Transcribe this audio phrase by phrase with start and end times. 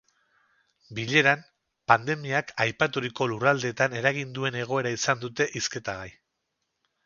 [0.99, 1.43] Bileran,
[1.91, 6.11] pandemiak aipaturiko lurraldeetan eragin duen egoera izan dute hizketagai.